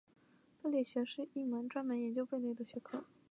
[0.63, 3.05] 贝类学是一门专门研究贝类的学科。